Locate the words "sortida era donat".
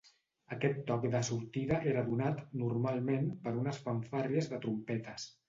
1.27-2.41